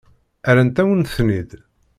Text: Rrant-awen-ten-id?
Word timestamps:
Rrant-awen-ten-id? 0.51 1.51